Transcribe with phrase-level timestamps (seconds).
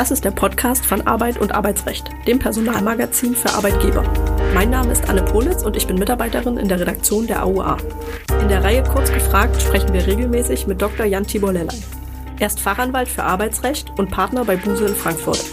[0.00, 4.02] Das ist der Podcast von Arbeit und Arbeitsrecht, dem Personalmagazin für Arbeitgeber.
[4.54, 7.76] Mein Name ist Anne Politz und ich bin Mitarbeiterin in der Redaktion der AUA.
[8.40, 11.04] In der Reihe Kurz gefragt sprechen wir regelmäßig mit Dr.
[11.04, 11.76] Jan Tibor Lellay.
[12.38, 15.44] Er ist Fachanwalt für Arbeitsrecht und Partner bei Buse in Frankfurt.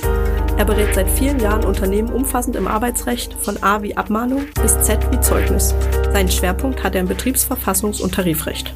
[0.55, 5.11] Er berät seit vielen Jahren Unternehmen umfassend im Arbeitsrecht, von A wie Abmahnung bis Z
[5.11, 5.75] wie Zeugnis.
[6.13, 8.73] Seinen Schwerpunkt hat er im Betriebsverfassungs- und Tarifrecht.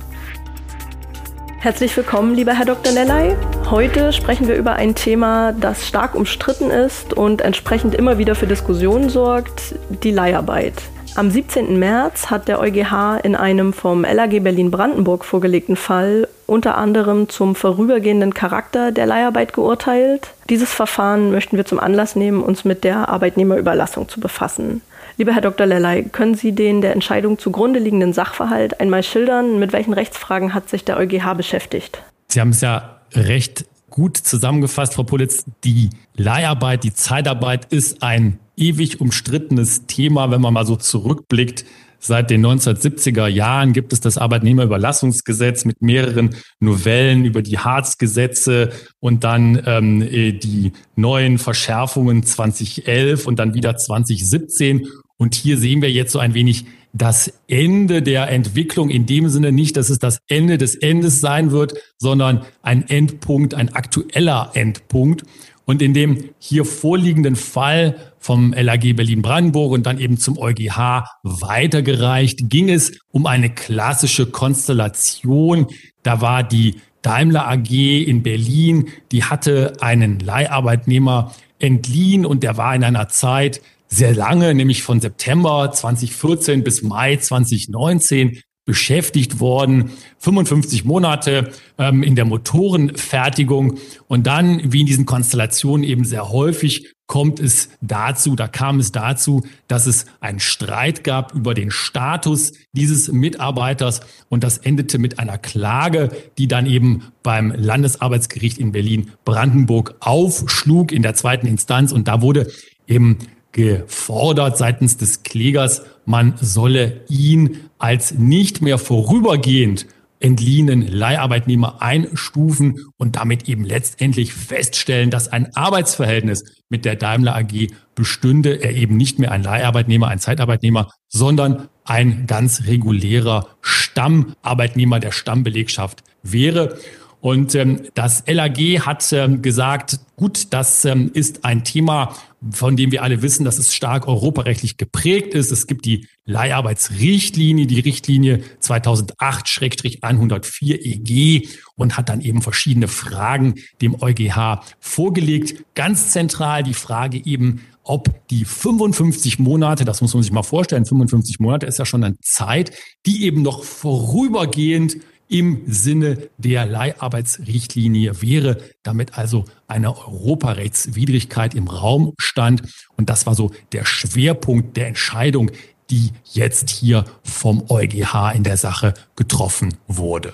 [1.61, 2.91] Herzlich willkommen, lieber Herr Dr.
[2.91, 3.35] Lellay.
[3.69, 8.47] Heute sprechen wir über ein Thema, das stark umstritten ist und entsprechend immer wieder für
[8.47, 10.73] Diskussionen sorgt, die Leiharbeit.
[11.13, 11.77] Am 17.
[11.77, 18.33] März hat der EuGH in einem vom LAG Berlin-Brandenburg vorgelegten Fall unter anderem zum vorübergehenden
[18.33, 20.33] Charakter der Leiharbeit geurteilt.
[20.49, 24.81] Dieses Verfahren möchten wir zum Anlass nehmen, uns mit der Arbeitnehmerüberlassung zu befassen.
[25.17, 25.65] Lieber Herr Dr.
[25.65, 29.59] Lellay, können Sie den der Entscheidung zugrunde liegenden Sachverhalt einmal schildern?
[29.59, 32.01] Mit welchen Rechtsfragen hat sich der EuGH beschäftigt?
[32.27, 35.45] Sie haben es ja recht gut zusammengefasst, Frau Pulitz.
[35.63, 41.65] Die Leiharbeit, die Zeitarbeit ist ein ewig umstrittenes Thema, wenn man mal so zurückblickt.
[42.03, 49.23] Seit den 1970er Jahren gibt es das Arbeitnehmerüberlassungsgesetz mit mehreren Novellen über die Harz-Gesetze und
[49.23, 54.87] dann ähm, die neuen Verschärfungen 2011 und dann wieder 2017.
[55.17, 59.51] Und hier sehen wir jetzt so ein wenig das Ende der Entwicklung in dem Sinne
[59.51, 65.21] nicht, dass es das Ende des Endes sein wird, sondern ein Endpunkt, ein aktueller Endpunkt.
[65.65, 72.49] Und in dem hier vorliegenden Fall vom LAG Berlin-Brandenburg und dann eben zum EuGH weitergereicht,
[72.49, 75.67] ging es um eine klassische Konstellation.
[76.03, 82.73] Da war die Daimler AG in Berlin, die hatte einen Leiharbeitnehmer entliehen und der war
[82.75, 83.61] in einer Zeit,
[83.93, 92.15] sehr lange, nämlich von September 2014 bis Mai 2019 beschäftigt worden, 55 Monate ähm, in
[92.15, 98.47] der Motorenfertigung und dann, wie in diesen Konstellationen eben sehr häufig, kommt es dazu, da
[98.47, 103.99] kam es dazu, dass es einen Streit gab über den Status dieses Mitarbeiters
[104.29, 106.07] und das endete mit einer Klage,
[106.37, 111.91] die dann eben beim Landesarbeitsgericht in Berlin Brandenburg aufschlug in der zweiten Instanz.
[111.91, 112.49] Und da wurde
[112.87, 113.17] eben
[113.51, 119.85] gefordert seitens des Klägers, man solle ihn als nicht mehr vorübergehend
[120.21, 127.67] entliehenen Leiharbeitnehmer einstufen und damit eben letztendlich feststellen, dass ein Arbeitsverhältnis mit der Daimler AG
[127.95, 135.11] bestünde, er eben nicht mehr ein Leiharbeitnehmer, ein Zeitarbeitnehmer, sondern ein ganz regulärer Stammarbeitnehmer der
[135.11, 136.77] Stammbelegschaft wäre.
[137.21, 142.15] Und ähm, das LAG hat ähm, gesagt, gut, das ähm, ist ein Thema,
[142.49, 145.51] von dem wir alle wissen, dass es stark europarechtlich geprägt ist.
[145.51, 154.01] Es gibt die Leiharbeitsrichtlinie, die Richtlinie 2008-104 EG und hat dann eben verschiedene Fragen dem
[154.01, 155.63] EuGH vorgelegt.
[155.75, 160.85] Ganz zentral die Frage eben, ob die 55 Monate, das muss man sich mal vorstellen,
[160.85, 162.71] 55 Monate ist ja schon eine Zeit,
[163.05, 164.97] die eben noch vorübergehend
[165.31, 172.63] im Sinne der Leiharbeitsrichtlinie wäre, damit also eine Europarechtswidrigkeit im Raum stand.
[172.97, 175.49] Und das war so der Schwerpunkt der Entscheidung,
[175.89, 180.33] die jetzt hier vom EuGH in der Sache getroffen wurde.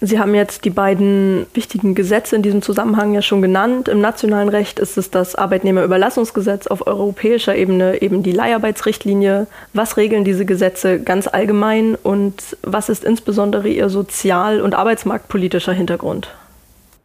[0.00, 3.88] Sie haben jetzt die beiden wichtigen Gesetze in diesem Zusammenhang ja schon genannt.
[3.88, 9.46] Im nationalen Recht ist es das Arbeitnehmerüberlassungsgesetz, auf europäischer Ebene eben die Leiharbeitsrichtlinie.
[9.72, 16.28] Was regeln diese Gesetze ganz allgemein und was ist insbesondere ihr sozial- und arbeitsmarktpolitischer Hintergrund?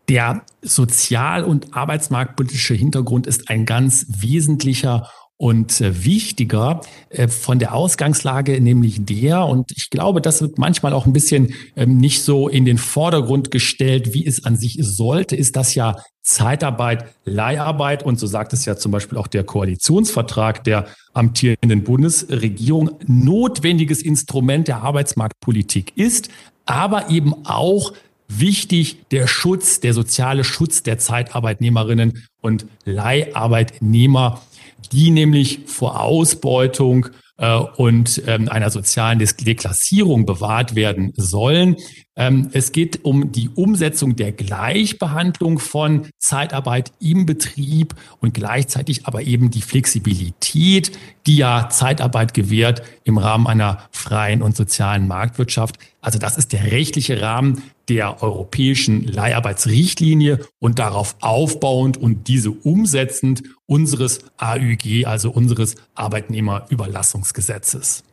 [0.09, 5.07] Der sozial- und arbeitsmarktpolitische Hintergrund ist ein ganz wesentlicher
[5.41, 10.93] und äh, wichtiger äh, von der Ausgangslage, nämlich der, und ich glaube, das wird manchmal
[10.93, 15.35] auch ein bisschen ähm, nicht so in den Vordergrund gestellt, wie es an sich sollte,
[15.35, 20.63] ist das ja Zeitarbeit, Leiharbeit und so sagt es ja zum Beispiel auch der Koalitionsvertrag
[20.63, 26.29] der amtierenden Bundesregierung, notwendiges Instrument der Arbeitsmarktpolitik ist,
[26.67, 27.93] aber eben auch
[28.27, 34.41] wichtig der Schutz, der soziale Schutz der Zeitarbeitnehmerinnen und Leiharbeitnehmer
[34.91, 37.07] die nämlich vor Ausbeutung
[37.41, 41.75] äh, und ähm, einer sozialen Deklassierung bewahrt werden sollen.
[42.15, 49.23] Ähm, es geht um die Umsetzung der Gleichbehandlung von Zeitarbeit im Betrieb und gleichzeitig aber
[49.23, 50.91] eben die Flexibilität,
[51.25, 55.77] die ja Zeitarbeit gewährt im Rahmen einer freien und sozialen Marktwirtschaft.
[55.99, 63.43] Also das ist der rechtliche Rahmen der europäischen Leiharbeitsrichtlinie und darauf aufbauend und diese umsetzend
[63.65, 68.05] unseres AÜG, also unseres Arbeitnehmerüberlassungsgesetzes.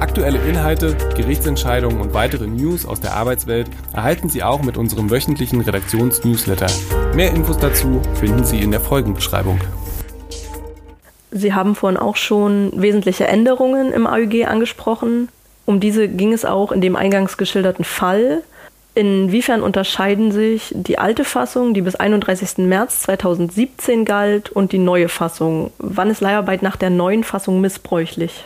[0.00, 5.60] Aktuelle Inhalte, Gerichtsentscheidungen und weitere News aus der Arbeitswelt erhalten Sie auch mit unserem wöchentlichen
[5.60, 6.68] Redaktionsnewsletter.
[7.14, 9.60] Mehr Infos dazu finden Sie in der Folgenbeschreibung.
[11.30, 15.28] Sie haben vorhin auch schon wesentliche Änderungen im AÜG angesprochen.
[15.66, 18.42] Um diese ging es auch in dem eingangs geschilderten Fall.
[18.94, 22.58] Inwiefern unterscheiden sich die alte Fassung, die bis 31.
[22.58, 25.72] März 2017 galt, und die neue Fassung?
[25.78, 28.44] Wann ist Leiharbeit nach der neuen Fassung missbräuchlich?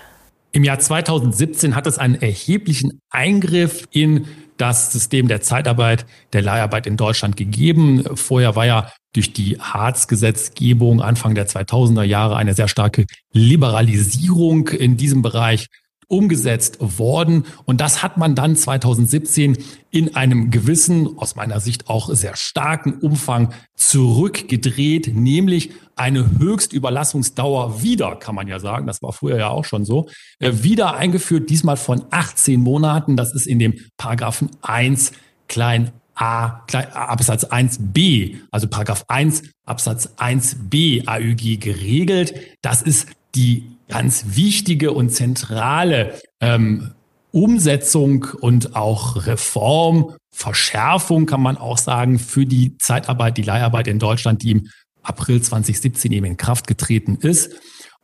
[0.53, 4.27] Im Jahr 2017 hat es einen erheblichen Eingriff in
[4.57, 8.05] das System der Zeitarbeit, der Leiharbeit in Deutschland gegeben.
[8.15, 14.97] Vorher war ja durch die Harz-Gesetzgebung Anfang der 2000er Jahre eine sehr starke Liberalisierung in
[14.97, 15.67] diesem Bereich
[16.08, 17.44] umgesetzt worden.
[17.64, 19.58] Und das hat man dann 2017
[19.91, 28.17] in einem gewissen, aus meiner Sicht auch sehr starken Umfang zurückgedreht, nämlich eine Höchstüberlassungsdauer wieder,
[28.17, 30.08] kann man ja sagen, das war früher ja auch schon so,
[30.38, 33.17] äh, wieder eingeführt, diesmal von 18 Monaten.
[33.17, 35.12] Das ist in dem Paragraphen 1
[35.49, 42.35] klein A, klein, Absatz 1b, also Paragraph 1 Absatz 1b AÜG geregelt.
[42.62, 46.93] Das ist die ganz wichtige und zentrale ähm,
[47.33, 53.99] Umsetzung und auch Reform, Verschärfung kann man auch sagen, für die Zeitarbeit, die Leiharbeit in
[53.99, 54.69] Deutschland, die im
[55.03, 57.53] April 2017 eben in Kraft getreten ist.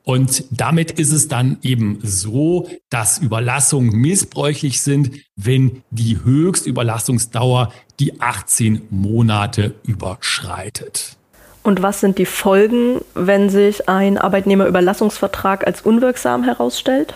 [0.04, 8.20] Und damit ist es dann eben so, dass Überlassungen missbräuchlich sind, wenn die Höchstüberlassungsdauer die
[8.20, 11.16] 18 Monate überschreitet.
[11.62, 17.14] Und was sind die Folgen, wenn sich ein Arbeitnehmerüberlassungsvertrag als unwirksam herausstellt?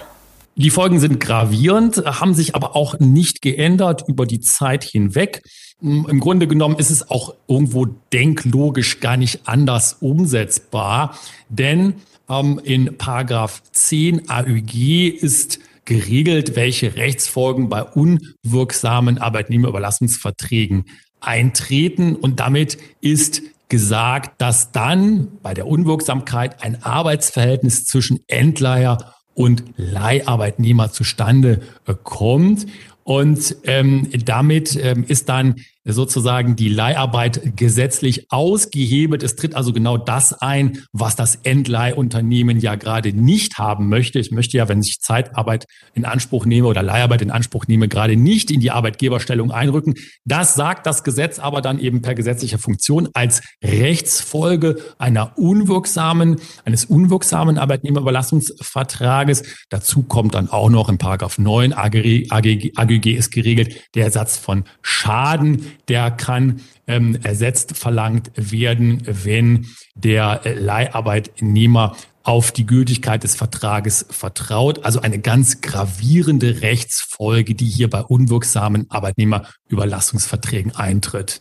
[0.55, 5.43] Die Folgen sind gravierend, haben sich aber auch nicht geändert über die Zeit hinweg.
[5.83, 11.19] Im Grunde genommen ist es auch irgendwo denklogisch gar nicht anders umsetzbar,
[11.51, 11.97] denn
[12.31, 20.87] ähm, in Paragraph 10 AÜG ist geregelt, welche Rechtsfolgen bei unwirksamen Arbeitnehmerüberlassungsverträgen
[21.21, 29.65] eintreten und damit ist gesagt, dass dann bei der Unwirksamkeit ein Arbeitsverhältnis zwischen Endleiher und
[29.77, 32.67] Leiharbeitnehmer zustande äh, kommt.
[33.05, 35.57] Und ähm, damit ähm, ist dann
[35.93, 39.23] sozusagen die Leiharbeit gesetzlich ausgehebelt.
[39.23, 44.19] Es tritt also genau das ein, was das Endleihunternehmen ja gerade nicht haben möchte.
[44.19, 48.17] Ich möchte ja, wenn ich Zeitarbeit in Anspruch nehme oder Leiharbeit in Anspruch nehme, gerade
[48.17, 49.95] nicht in die Arbeitgeberstellung einrücken.
[50.25, 56.85] Das sagt das Gesetz aber dann eben per gesetzlicher Funktion als Rechtsfolge einer unwirksamen, eines
[56.85, 59.45] unwirksamen Arbeitnehmerüberlassungsvertrages.
[59.71, 64.65] Dazu kommt dann auch noch in Paragraph 9 AGG, AGG, ist geregelt der Ersatz von
[64.83, 71.97] Schaden der kann ähm, ersetzt verlangt werden, wenn der Leiharbeitnehmer
[72.27, 74.85] auf die Gültigkeit des Vertrages vertraut.
[74.85, 81.41] Also eine ganz gravierende Rechtsfolge, die hier bei unwirksamen Arbeitnehmerüberlassungsverträgen eintritt.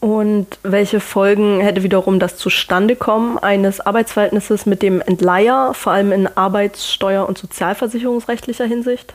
[0.00, 6.26] Und welche Folgen hätte wiederum das Zustandekommen eines Arbeitsverhältnisses mit dem Entleiher, vor allem in
[6.26, 9.14] arbeitssteuer- und sozialversicherungsrechtlicher Hinsicht?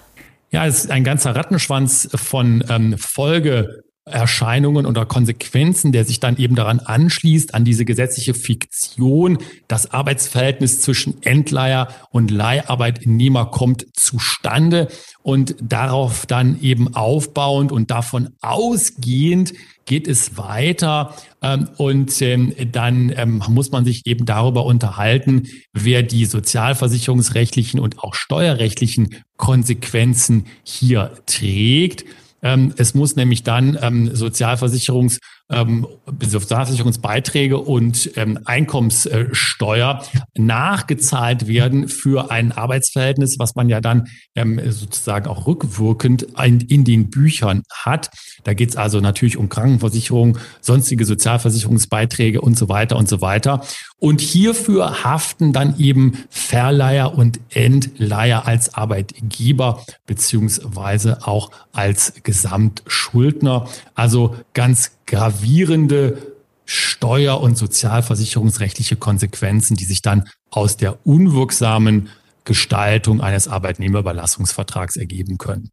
[0.49, 6.37] Ja, es ist ein ganzer Rattenschwanz von ähm, Folge Erscheinungen oder Konsequenzen, der sich dann
[6.37, 9.37] eben daran anschließt, an diese gesetzliche Fiktion,
[9.67, 14.87] das Arbeitsverhältnis zwischen Endleiher und Leiharbeitnehmer kommt zustande
[15.21, 19.53] und darauf dann eben aufbauend und davon ausgehend
[19.85, 26.03] geht es weiter ähm, und ähm, dann ähm, muss man sich eben darüber unterhalten, wer
[26.03, 32.05] die sozialversicherungsrechtlichen und auch steuerrechtlichen Konsequenzen hier trägt.
[32.41, 35.87] Ähm, es muss nämlich dann ähm, Sozialversicherungs ähm,
[36.21, 40.03] Sozialversicherungsbeiträge und ähm, Einkommenssteuer
[40.35, 46.83] nachgezahlt werden für ein Arbeitsverhältnis, was man ja dann ähm, sozusagen auch rückwirkend in, in
[46.83, 48.09] den Büchern hat.
[48.43, 53.61] Da geht es also natürlich um Krankenversicherung, sonstige Sozialversicherungsbeiträge und so weiter und so weiter.
[53.99, 63.67] Und hierfür haften dann eben Verleiher und Endleiher als Arbeitgeber beziehungsweise auch als Gesamtschuldner.
[63.95, 64.91] Also ganz
[65.37, 66.17] gravierende
[66.65, 72.09] steuer- und sozialversicherungsrechtliche Konsequenzen, die sich dann aus der unwirksamen
[72.43, 75.69] Gestaltung eines Arbeitnehmerüberlassungsvertrags ergeben können.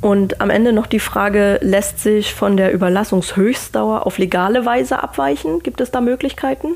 [0.00, 5.60] Und am Ende noch die Frage, lässt sich von der Überlassungshöchstdauer auf legale Weise abweichen?
[5.62, 6.74] Gibt es da Möglichkeiten?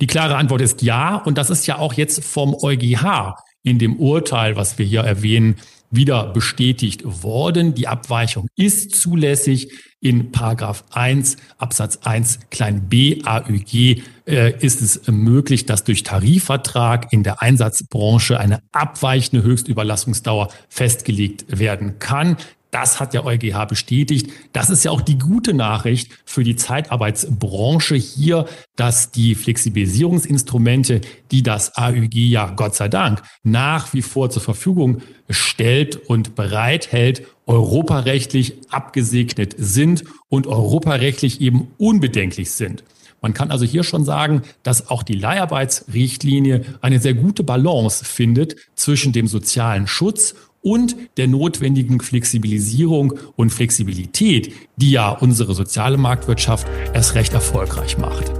[0.00, 1.16] Die klare Antwort ist ja.
[1.16, 5.56] Und das ist ja auch jetzt vom EuGH in dem Urteil, was wir hier erwähnen,
[5.90, 7.74] wieder bestätigt worden.
[7.74, 9.70] Die Abweichung ist zulässig.
[10.02, 17.12] In Paragraph 1 Absatz 1 klein b AÜG äh, ist es möglich, dass durch Tarifvertrag
[17.12, 22.38] in der Einsatzbranche eine abweichende Höchstüberlassungsdauer festgelegt werden kann.
[22.70, 24.30] Das hat der EuGH bestätigt.
[24.52, 28.46] Das ist ja auch die gute Nachricht für die Zeitarbeitsbranche hier,
[28.76, 31.00] dass die Flexibilisierungsinstrumente,
[31.32, 37.26] die das AÜG ja Gott sei Dank nach wie vor zur Verfügung stellt und bereithält,
[37.46, 42.84] europarechtlich abgesegnet sind und europarechtlich eben unbedenklich sind.
[43.22, 48.56] Man kann also hier schon sagen, dass auch die Leiharbeitsrichtlinie eine sehr gute Balance findet
[48.74, 56.66] zwischen dem sozialen Schutz und der notwendigen Flexibilisierung und Flexibilität, die ja unsere soziale Marktwirtschaft
[56.92, 58.32] erst recht erfolgreich macht.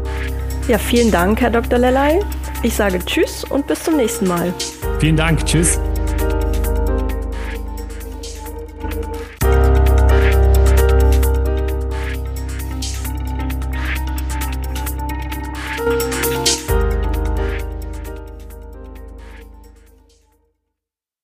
[0.68, 1.78] Ja, vielen Dank, Herr Dr.
[1.78, 2.20] Lellay.
[2.62, 4.52] Ich sage Tschüss und bis zum nächsten Mal.
[5.00, 5.44] Vielen Dank.
[5.46, 5.80] Tschüss.